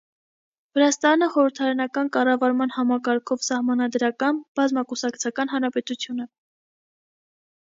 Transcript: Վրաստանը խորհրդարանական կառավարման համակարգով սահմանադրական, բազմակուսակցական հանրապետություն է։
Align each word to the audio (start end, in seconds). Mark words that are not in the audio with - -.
Վրաստանը 0.77 1.25
խորհրդարանական 1.33 2.09
կառավարման 2.15 2.73
համակարգով 2.77 3.45
սահմանադրական, 3.49 4.41
բազմակուսակցական 4.61 5.53
հանրապետություն 5.57 6.25
է։ 6.25 6.27